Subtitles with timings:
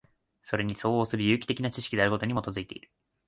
[0.41, 2.89] それに相応する有機的な知識であることに基いている。